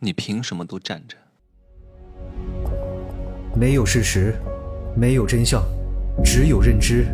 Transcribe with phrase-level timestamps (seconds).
[0.00, 1.16] 你凭什么都站着？
[3.56, 4.32] 没有事实，
[4.96, 5.60] 没有真相，
[6.24, 7.06] 只有认知，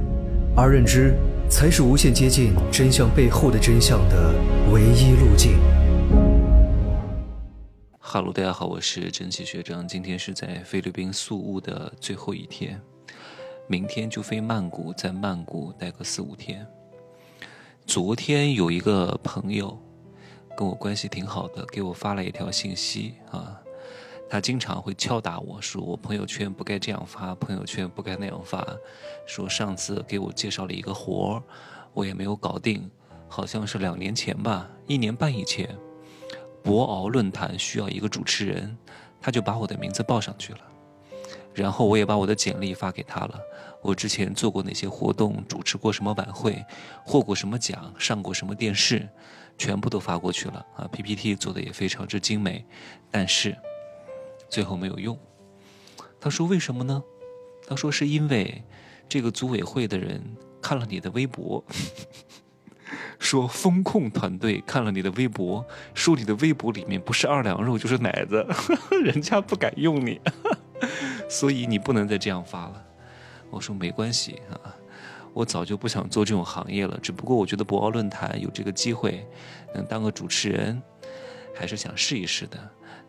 [0.54, 1.14] 而认知
[1.48, 4.34] 才是无限接近真相背后的真相的
[4.70, 5.56] 唯一路径。
[7.98, 9.88] 哈喽，大家好，我是珍惜学长。
[9.88, 12.78] 今天是在菲律宾宿务的最后一天，
[13.66, 16.66] 明天就飞曼谷，在曼谷待个四五天。
[17.86, 19.80] 昨天有一个朋友。
[20.56, 23.60] 跟我关系挺好的，给我发了一条信息啊，
[24.28, 28.66] 他经常会敲打我说我朋友圈不该这样发，朋友圈不该那样发，
[29.26, 31.42] 说上次给我介绍了一个活儿，
[31.92, 32.90] 我也没有搞定，
[33.28, 35.68] 好像是两年前吧，一年半以前，
[36.62, 38.76] 博鳌论坛需要一个主持人，
[39.20, 40.60] 他就把我的名字报上去了，
[41.54, 43.40] 然后我也把我的简历发给他了，
[43.80, 46.64] 我之前做过哪些活动，主持过什么晚会，
[47.04, 49.08] 获过什么奖，上过什么电视。
[49.56, 52.66] 全部都发过去了啊！PPT 做的也非常之精美，
[53.08, 53.56] 但是
[54.48, 55.16] 最后没有用。
[56.20, 57.00] 他说：“为什么呢？”
[57.64, 58.64] 他说：“是因为
[59.08, 60.20] 这个组委会的人
[60.60, 61.64] 看了你的微博，
[63.20, 68.44] 说风控团队看了你的微博，说你的微博里面不是二两肉就是奶子，
[69.04, 70.20] 人家不敢用你，
[71.34, 72.84] 所以你不能再这样发了。”
[73.50, 74.74] 我说：“没关系啊。”
[75.34, 79.26] 我早就不想做这种行业了，只不过我觉得博鳌论坛有这个机会，
[79.74, 80.80] 能当个主持人，
[81.52, 82.56] 还是想试一试的。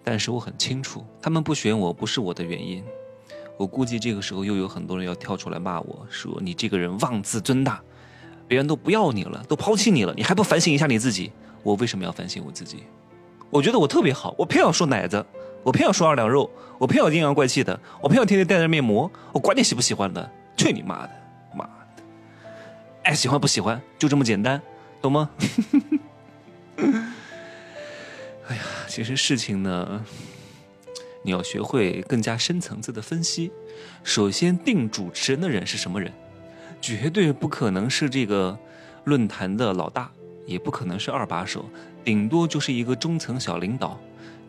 [0.03, 2.83] 但是我很清楚，他们不选我不是我的原因。
[3.57, 7.79] 我估计这个时候又有很多人要跳出来骂我说：“你这个人妄自尊大，
[8.47, 11.31] 别人都不要你了，都抛弃你了，你还不反省一下你自己？
[11.61, 12.85] 我为什么要反省我自己？
[13.51, 15.23] 我觉得我特别好，我偏要说奶子，
[15.65, 21.09] 我偏要说二两肉，我偏要阴阳怪气的，我偏要天天带着面膜，我管你喜不喜欢的，去你妈的！”
[23.01, 24.61] 爱喜欢不喜欢，就这么简单，
[25.01, 25.29] 懂吗？
[28.47, 30.03] 哎呀，其实事情呢，
[31.23, 33.51] 你要学会更加深层次的分析。
[34.03, 36.11] 首先，定主持人的人是什么人？
[36.81, 38.57] 绝对不可能是这个
[39.03, 40.11] 论坛的老大，
[40.47, 41.65] 也不可能是二把手，
[42.03, 43.99] 顶多就是一个中层小领导。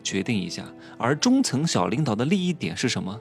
[0.07, 0.63] 决定一下，
[0.97, 3.19] 而中层小领导的利益点是什么？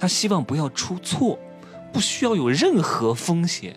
[0.00, 1.38] 他希望不要出错，
[1.92, 3.76] 不需要有任何风险。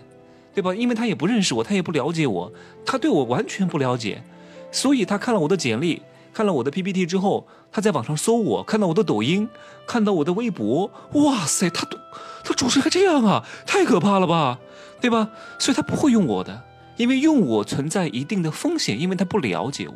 [0.56, 0.74] 对吧？
[0.74, 2.50] 因为他也不认识我，他也不了解我，
[2.86, 4.24] 他对我完全不了解，
[4.72, 6.02] 所以他看了我的简历，
[6.34, 9.50] 看了我的 PPT 之后，他在网上搜我，看到我的抖音，
[9.86, 11.98] 看到我的微博，哇塞，他都，
[12.46, 14.58] 他主持还这样啊，太可怕了吧，
[15.02, 15.30] 对吧？
[15.60, 16.64] 所以他不会用我的，
[16.96, 19.94] 因为用我存在一定的风险，因为他不了解我，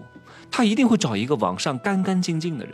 [0.51, 2.73] 他一定会找一个网上干干净净的人，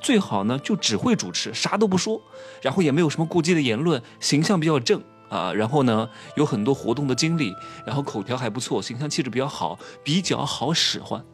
[0.00, 2.20] 最好呢就只会主持，啥都不说，
[2.60, 5.02] 然后也没有什么过激的言论，形象比较正。
[5.28, 6.06] 啊，然后呢，
[6.36, 7.54] 有很多活动的经历，
[7.86, 11.24] 然后口条还不错，形象气质比较好，比较好使唤，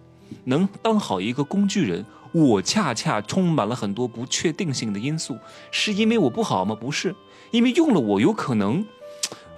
[0.45, 2.07] 能当好一个工具人。
[2.31, 5.37] 我恰恰充满了很多不确定性的因素，
[5.73, 6.77] 是因为我不好吗？
[6.81, 7.13] 不是，
[7.51, 8.87] 因为用了我有可能，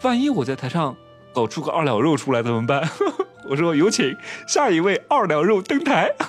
[0.01, 0.97] 万一我在台上
[1.35, 2.89] 搞出个二两肉出来怎么办？
[3.51, 4.17] 我说有请
[4.47, 6.15] 下一位二两肉登台。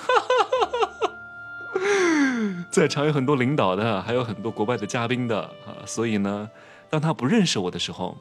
[2.68, 6.50] 在场有很多领导的，还有很多国外的嘉宾的啊，所以呢。
[6.90, 8.18] 当他不认识我的时候，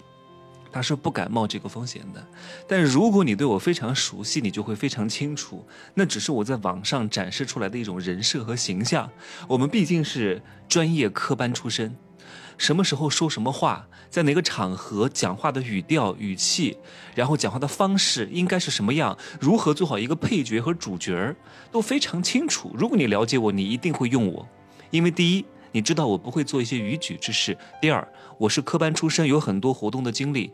[0.72, 2.24] 他是不敢冒这个风险的。
[2.68, 9.10] 但如果你对我非常熟悉，你就会非常清楚，那只是我在网上展示出来的一种人设和形象。
[9.48, 11.94] 我们毕竟是专业科班出身，
[12.58, 16.78] 什么时候说什么话，在哪个场合讲话的语调、语气，
[17.16, 21.36] 然后讲话的方式应该是什么样，如何做好一个配角和主角
[21.72, 22.72] 都非常清楚。
[22.78, 24.48] 如果你了解我，你一定会用我，
[24.90, 25.46] 因为第一。
[25.74, 27.58] 你知道我不会做一些逾矩之事。
[27.82, 28.06] 第二，
[28.38, 30.52] 我是科班出身，有很多活动的经历，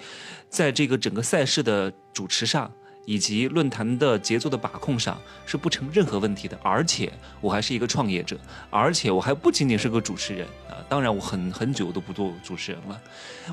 [0.48, 2.72] 在这个整个赛事的主持上，
[3.10, 6.60] 以及论坛的节奏的把控上是不成任何问题的。
[6.62, 7.10] 而且
[7.40, 8.38] 我还是一个创业者，
[8.70, 10.76] 而且我还不仅仅是个主持人啊！
[10.90, 13.02] 当然，我很很久都不做主持人了，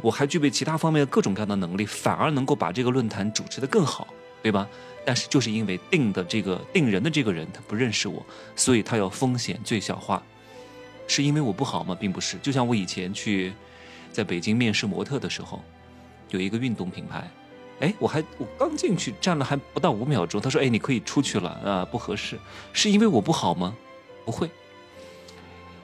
[0.02, 4.08] 我还具备其他方面的各种各样的能力，反而能够把这个论坛主持的更好，
[4.42, 4.68] 对吧？
[5.04, 8.26] 但是就是因为定的这个定人的这个人他不认识我，
[8.56, 10.20] 所以他要风险最小化。
[11.06, 11.94] 是因为我不好吗？
[11.94, 13.52] 并不是，就像我以前去
[14.10, 15.62] 在北京面试模特的时候，
[16.30, 17.30] 有一个运动品牌，
[17.84, 22.38] 哎，我还我刚进去站了还不到五秒钟，他说：“哎，你可以出去了啊，不合适。”
[22.72, 23.76] 是因为我不好吗？
[24.24, 24.48] 不会，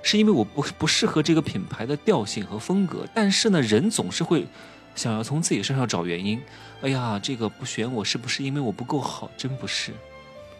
[0.03, 3.07] 是因为我不不适合这个品牌的调性和风格。
[3.15, 4.47] 但是呢，人总是会
[4.95, 6.41] 想要从自己身上找原因。
[6.81, 9.31] 哎呀，这个不选我是不是因为我不够好？
[9.37, 9.93] 真不是，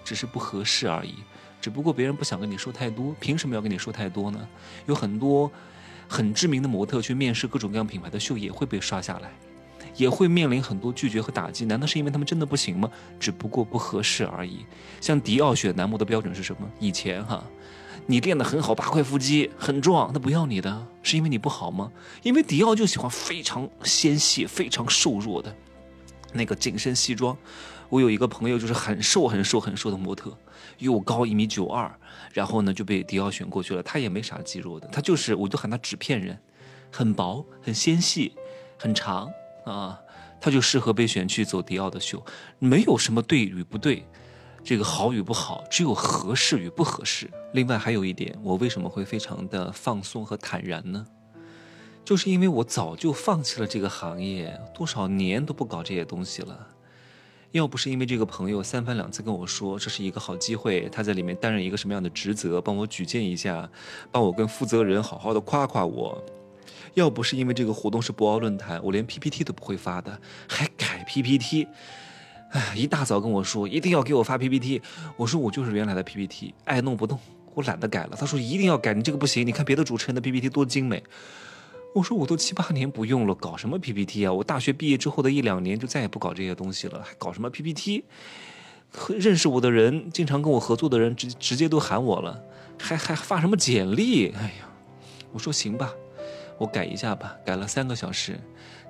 [0.05, 1.15] 只是不合适而已。
[1.59, 4.47] 只不过别人不想跟你说太多，凭什么要跟你说太多呢？
[4.85, 5.51] 有很多
[6.07, 9.31] 很知名的模特去面试各种各样品牌的秀，也会被刷下来，
[9.97, 11.65] 也会面临很多拒绝和打击。
[11.65, 12.91] 难道是因为他们真的不行吗？
[13.19, 14.65] 只不过不合适而已。
[15.01, 16.71] 像迪奥选男模的标准是什么？
[16.79, 17.45] 以前哈，
[18.07, 21.91] 你练得很好，八块腹肌很壮，他不要你的，是因为你不好吗？
[22.23, 25.55] 因为迪奥就喜欢非常纤细、非常瘦弱的
[26.33, 27.37] 那个紧身西装。
[27.89, 30.33] 我有一个朋友，就是很瘦、很瘦、很瘦的模特，
[30.79, 31.93] 又高一米九二，
[32.33, 33.83] 然后呢就被迪奥选过去了。
[33.83, 36.39] 他也没啥肌肉的，他就是，我就喊他纸片人，
[36.93, 38.33] 很薄、很纤细、
[38.79, 39.29] 很长
[39.71, 40.01] 啊，
[40.41, 42.25] 他就适合被选去走迪奥的秀。
[42.59, 44.07] 没有什么对与不对，
[44.65, 47.31] 这个好与不好，只有合适与不合适。
[47.53, 51.07] 另外还有一点，我为什么会非常的放松和坦然呢？
[52.05, 56.67] 就是因为我早就放弃了这个行业，多少年都不搞这些东西了。
[57.53, 63.69] 要不是因为这个朋友三番两次跟我说这是一个好机会，他在里面担任一个什么样的职责，帮我举荐一下，
[64.11, 66.25] 帮我跟负责人好好的夸夸我。
[66.95, 70.19] 要不是因为这个活动是博鳌论坛，我连 PPT 都不会发的，
[70.49, 71.67] 还改 PPT。
[72.51, 74.83] 哎，一大早跟我说一定要给我发 PPT，
[75.17, 77.19] 我说我就是原来的 PPT，爱弄不动，
[77.55, 78.17] 我懒得改了。
[78.19, 81.03] 他说一定要改，你这个不行，你看别的主持人的 PPT 多精美。
[81.95, 84.33] 我说我都七八年不用了，搞什么 PPT 啊？
[84.33, 88.05] 我大学毕业之后的一两年就再也不搞这些东西了，还搞什么 PPT？
[89.17, 92.43] 认识我的人，经常跟我合作的人，直直接都喊我了，
[92.79, 94.31] 还还发什么简历？
[94.31, 94.69] 哎呀，
[95.33, 95.93] 我说行吧，
[96.61, 98.39] 我改一下吧，改了三个小时，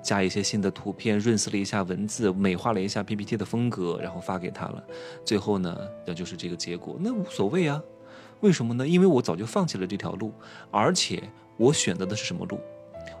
[0.03, 4.83] 加一些新的图片，润色了一下文字，美化了一下 PPT 的风格，然后发给他了。
[5.23, 7.81] 最后呢，那就是这个结果，那无所谓啊。
[8.41, 8.85] 为什么呢？
[8.85, 10.33] 因为我早就放弃了这条路，
[10.69, 11.23] 而且
[11.55, 12.59] 我选择的是什么路？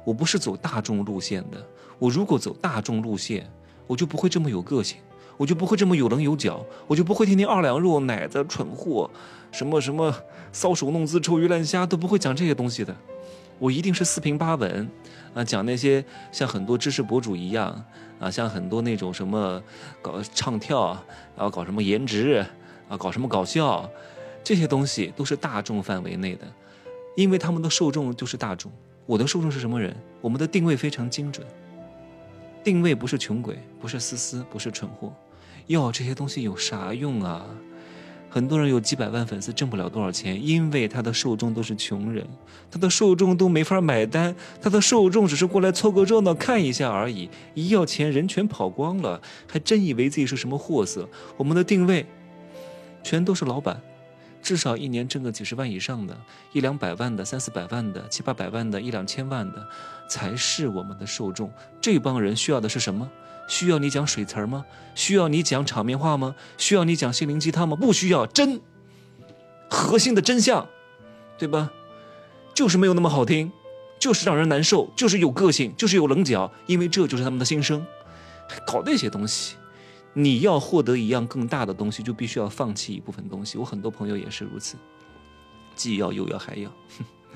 [0.03, 1.65] 我不是走大众路线的，
[1.97, 3.49] 我如果走大众路线，
[3.87, 4.97] 我就不会这么有个性，
[5.37, 9.09] 我就不会这么有棱有角，我就不会天天二两肉、奶子、蠢货，
[9.49, 10.13] 什么什么
[10.51, 12.93] 搔首弄姿、臭鱼烂虾都不会讲这些东西的。
[13.61, 14.89] 我一定是四平八稳，
[15.35, 17.85] 啊，讲那些像很多知识博主一样，
[18.19, 19.61] 啊，像很多那种什么
[20.01, 20.93] 搞唱跳，
[21.35, 22.43] 然后搞什么颜值，
[22.89, 23.87] 啊，搞什么搞笑，
[24.43, 26.51] 这些东西都是大众范围内的，
[27.15, 28.71] 因为他们的受众就是大众。
[29.05, 29.95] 我的受众是什么人？
[30.21, 31.45] 我们的定位非常精准，
[32.63, 35.13] 定位不是穷鬼，不是思思，不是蠢货。
[35.67, 37.45] 要这些东西有啥用啊？
[38.33, 42.25] 很多人有几百万粉丝挣不了多少钱，因为他的受众都是穷人，
[42.71, 51.09] 他的受众都没法买单，他的受众只是过来凑个热闹看一下而已，一要钱人全跑光了，还真以为自己是什么货色。
[51.35, 52.05] 我们的定位，
[53.03, 53.81] 全都是老板。
[54.41, 56.17] 至少一年挣个几十万以上的，
[56.51, 59.67] 一两百万的，三四百万的，七八百万的，一两千万的，
[60.09, 61.51] 才是我们的受众。
[61.79, 63.09] 这帮人需要的是什么？
[63.47, 64.65] 需要你讲水词吗？
[64.95, 66.35] 需要你讲场面话吗？
[66.57, 67.75] 需要你讲心灵鸡汤吗？
[67.75, 68.61] 不需要，真
[69.69, 70.67] 核心的真相，
[71.37, 71.71] 对吧？
[72.53, 73.51] 就是没有那么好听，
[73.99, 77.85] 就是让人难受，就是有个性，就是有棱角，因为这就是他们的心声。
[78.65, 79.55] 搞那些东西。
[80.13, 83.57] 你要获得一样更大的东西，就必须要放弃一部分东西。
[83.57, 84.75] 我很多朋友也是如此，
[85.75, 86.69] 既要又要还要，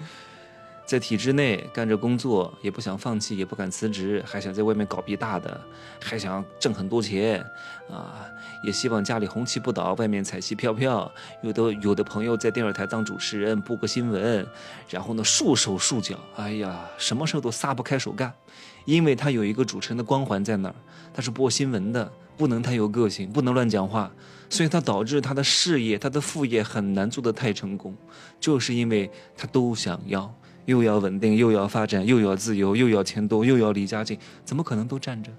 [0.85, 5.59] 在体制内干着工作，也不想放弃，也不敢辞职，还想在外面搞笔大的，
[5.99, 7.43] 还想挣很多钱
[7.89, 8.25] 啊！
[8.63, 11.11] 也希望家里红旗不倒，外面彩旗飘飘。
[11.41, 14.45] 有的有的朋友在电视台当主持人，播个新闻，
[14.89, 18.31] 然后呢束手束脚，哎呀，什么事都撒不开手干，
[18.83, 20.75] 因为他有一个主持人的光环在那儿，
[21.13, 22.11] 他是播新闻的。
[22.37, 24.11] 不能太有个性，不能乱讲话，
[24.49, 27.95] 所以他导致他的事业、他的副业很难做得太成功，
[28.39, 30.33] 就是因为他都想要，
[30.65, 35.31] 又要稳定，又要发展，又要自由，又要钱多，又要离家近，怎么可能都站着？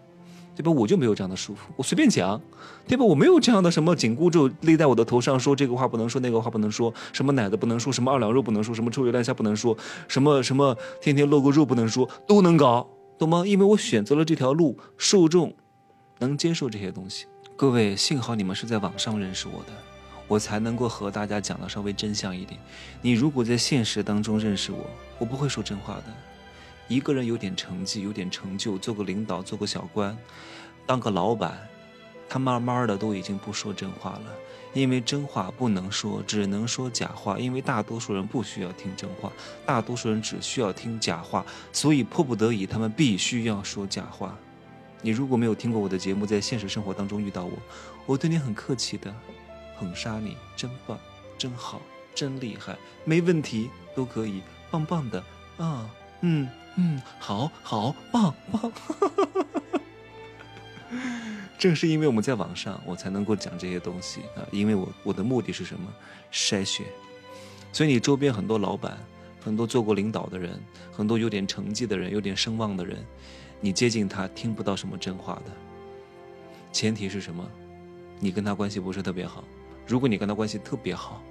[0.57, 0.71] 对吧？
[0.71, 2.41] 我就没有这样的束缚，我随便讲，
[2.89, 3.05] 对吧？
[3.05, 9.77] 我没有这样的什么紧箍咒勒在我的头上，说这个话不能说，那个话不能说，什么奶子不能说，什么二两肉不能说，什么臭鱼烂虾不能说，
[10.09, 13.45] 什么什么天天露个肉不能说，都能搞，懂吗？
[13.47, 15.55] 因为我选择了这条路，受众。
[16.19, 19.73] 能接受这些东西，各位，幸好你们是在网上认识我的，
[20.27, 22.59] 我才能够和大家讲的稍微真相一点。
[23.03, 26.05] 你如果在现实当中认识我，我不会说真话的。
[26.89, 30.17] 一个人有点成绩，有点成就，做个领导，做个小官，
[30.87, 31.59] 当个老板，
[32.29, 34.25] 他慢慢的都已经不说真话了，
[34.73, 37.39] 因为真话不能说，只能说假话。
[37.39, 39.31] 因为大多数人不需要听真话，
[39.67, 44.35] 大多数人只需要听假话，所以迫不得已，他们必须要说假话。
[45.03, 47.53] 你如果没有听过我的节目，在现实生活当中遇到我，
[48.07, 49.15] 我对你很客气的，
[49.79, 50.99] 捧杀你，真棒，
[51.39, 51.81] 真好，
[52.15, 55.23] 真厉害，没问题，都可以，棒棒的，
[55.59, 55.89] 啊，
[56.23, 58.73] 嗯嗯，好好棒棒，
[61.59, 65.93] 正是因为我们在网上，我才能够讲这些东西啊，因为我我的目的是什么？
[66.33, 66.85] 筛选，
[67.73, 68.99] 所以你周边很多老板，
[69.43, 70.61] 很多做过领导的人，
[70.93, 73.05] 很多有点成绩的人，有点声望的人。
[73.61, 75.51] 你接近他听不到什么真话的，
[76.73, 77.49] 前提是什么？
[78.19, 79.45] 你跟他关系不是特别好。
[79.87, 81.23] 如果你跟他关系特别好，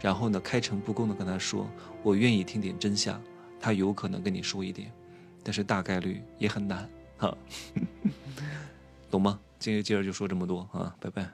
[0.00, 1.68] 然后呢，开诚布公的跟他说，
[2.02, 3.20] 我愿意听点真相，
[3.60, 4.92] 他有可能跟你说一点，
[5.42, 7.36] 但是大概率也很难，哈，
[9.10, 9.38] 懂吗？
[9.58, 11.28] 今天接着就说这么多啊，拜拜。